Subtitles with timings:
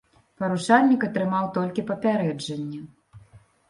[0.43, 2.85] Парушальнік атрымаў толькі папярэджанне.